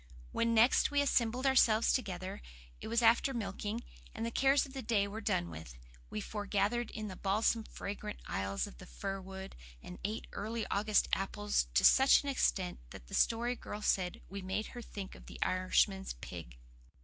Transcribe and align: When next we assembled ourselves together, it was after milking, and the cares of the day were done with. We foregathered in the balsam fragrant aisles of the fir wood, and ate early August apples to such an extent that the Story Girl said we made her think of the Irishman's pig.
When 0.31 0.55
next 0.55 0.89
we 0.89 0.99
assembled 0.99 1.45
ourselves 1.45 1.93
together, 1.93 2.41
it 2.79 2.87
was 2.87 3.03
after 3.03 3.35
milking, 3.35 3.83
and 4.15 4.25
the 4.25 4.31
cares 4.31 4.65
of 4.65 4.73
the 4.73 4.81
day 4.81 5.07
were 5.07 5.21
done 5.21 5.51
with. 5.51 5.77
We 6.09 6.19
foregathered 6.21 6.89
in 6.89 7.07
the 7.07 7.15
balsam 7.15 7.65
fragrant 7.65 8.19
aisles 8.25 8.65
of 8.65 8.79
the 8.79 8.87
fir 8.87 9.21
wood, 9.21 9.55
and 9.79 9.99
ate 10.03 10.25
early 10.31 10.65
August 10.71 11.07
apples 11.13 11.67
to 11.75 11.85
such 11.85 12.23
an 12.23 12.29
extent 12.29 12.79
that 12.89 13.09
the 13.09 13.13
Story 13.13 13.55
Girl 13.55 13.83
said 13.83 14.21
we 14.27 14.41
made 14.41 14.69
her 14.73 14.81
think 14.81 15.13
of 15.13 15.27
the 15.27 15.37
Irishman's 15.43 16.13
pig. 16.13 16.57